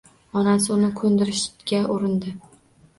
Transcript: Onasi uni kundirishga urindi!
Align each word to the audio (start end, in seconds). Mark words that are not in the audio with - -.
Onasi 0.39 0.71
uni 0.77 0.89
kundirishga 1.03 1.85
urindi! 1.95 2.39